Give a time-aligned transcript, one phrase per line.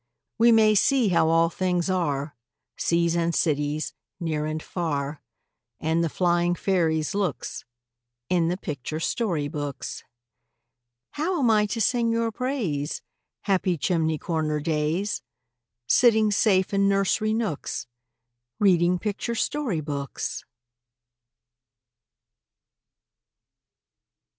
[0.39, 2.35] We may see how all things are,
[2.75, 5.21] Seas and cities, near and far,
[5.79, 7.65] And the flying fairies' looks,
[8.27, 10.03] In the picture story books.
[11.11, 13.03] How am I to sing your praise,
[13.41, 15.21] Happy chimney corner days,
[15.85, 17.85] Sitting safe in nursery nooks,
[18.57, 20.43] Reading picture story books?